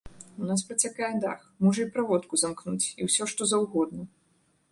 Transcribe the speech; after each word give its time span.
У 0.43 0.47
нас 0.51 0.61
працякае 0.69 1.09
дах, 1.25 1.43
можа 1.65 1.79
і 1.83 1.91
праводку 1.97 2.33
замкнуць 2.43 2.85
і 2.89 3.01
ўсё, 3.09 3.23
што 3.35 3.51
заўгодна. 3.53 4.03